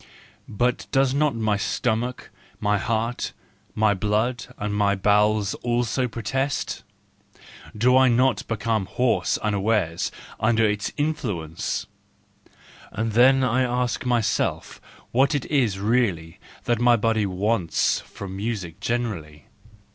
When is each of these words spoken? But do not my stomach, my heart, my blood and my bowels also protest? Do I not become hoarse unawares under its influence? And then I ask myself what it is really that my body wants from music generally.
But 0.49 0.87
do 0.91 1.05
not 1.13 1.35
my 1.35 1.57
stomach, 1.57 2.31
my 2.59 2.79
heart, 2.79 3.33
my 3.75 3.93
blood 3.93 4.47
and 4.57 4.73
my 4.73 4.95
bowels 4.95 5.53
also 5.61 6.07
protest? 6.07 6.81
Do 7.77 7.95
I 7.95 8.07
not 8.09 8.47
become 8.47 8.87
hoarse 8.87 9.37
unawares 9.43 10.11
under 10.39 10.67
its 10.67 10.91
influence? 10.97 11.85
And 12.91 13.11
then 13.11 13.43
I 13.43 13.61
ask 13.61 14.03
myself 14.03 14.81
what 15.11 15.35
it 15.35 15.45
is 15.51 15.77
really 15.77 16.39
that 16.63 16.81
my 16.81 16.95
body 16.95 17.27
wants 17.27 17.99
from 17.99 18.35
music 18.35 18.79
generally. 18.79 19.45